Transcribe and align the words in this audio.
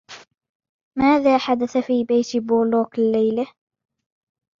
ماذا 0.97 1.37
حدث 1.37 1.77
في 1.77 2.03
بيت 2.03 2.37
بولوك 2.37 2.99
الليلة؟ 2.99 3.47